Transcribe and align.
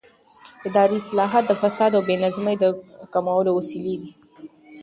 اداري 0.67 0.97
اصلاحات 1.03 1.43
د 1.47 1.51
فساد 1.61 1.91
او 1.97 2.01
بې 2.07 2.15
نظمۍ 2.23 2.55
د 2.59 2.65
کمولو 3.13 3.51
وسیله 3.59 3.93
دي 4.01 4.11